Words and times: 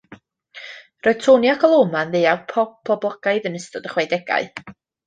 Roedd 1.07 1.19
Tony 1.25 1.51
ac 1.53 1.67
Aloma 1.69 2.03
yn 2.07 2.17
ddeuawd 2.17 2.43
pop 2.55 2.75
poblogaidd 2.93 3.47
yn 3.53 3.63
ystod 3.63 3.91
y 3.93 3.95
chwedegau. 3.97 4.55